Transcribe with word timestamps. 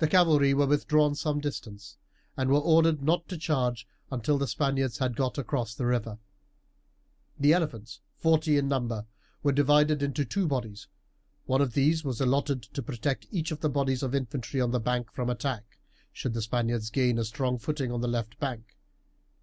The 0.00 0.06
cavalry 0.06 0.52
were 0.52 0.66
withdrawn 0.66 1.14
some 1.14 1.40
distance, 1.40 1.96
and 2.36 2.50
were 2.50 2.58
ordered 2.60 3.02
not 3.02 3.26
to 3.28 3.38
charge 3.38 3.88
until 4.12 4.36
the 4.36 4.46
Spaniards 4.46 4.98
had 4.98 5.16
got 5.16 5.38
across 5.38 5.74
the 5.74 5.86
river. 5.86 6.18
The 7.40 7.54
elephants, 7.54 8.00
forty 8.18 8.58
in 8.58 8.68
number, 8.68 9.06
were 9.42 9.52
divided 9.52 10.02
into 10.02 10.26
two 10.26 10.46
bodies. 10.46 10.88
One 11.46 11.62
of 11.62 11.72
these 11.72 12.04
was 12.04 12.20
allotted 12.20 12.64
to 12.64 12.82
protect 12.82 13.26
each 13.30 13.50
of 13.50 13.60
the 13.60 13.70
bodies 13.70 14.02
of 14.02 14.14
infantry 14.14 14.60
on 14.60 14.72
the 14.72 14.78
bank 14.80 15.10
from 15.10 15.30
attack, 15.30 15.78
should 16.12 16.34
the 16.34 16.42
Spaniards 16.42 16.90
gain 16.90 17.16
a 17.18 17.24
strong 17.24 17.56
footing 17.56 17.90
on 17.90 18.02
the 18.02 18.08
left 18.08 18.38
bank. 18.38 18.76